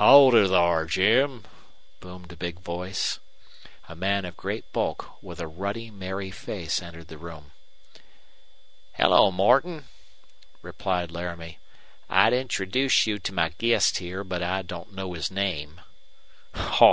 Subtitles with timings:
[0.00, 1.44] "Howdy thar, Jim,"
[2.00, 3.20] boomed a big voice.
[3.88, 7.52] A man of great bulk, with a ruddy, merry face, entered the room.
[8.94, 9.86] "Hello, Morton,"
[10.60, 11.60] replied Laramie.
[12.08, 15.80] "I'd introduce you to my guest here, but I don't know his name."
[16.52, 16.84] "Haw!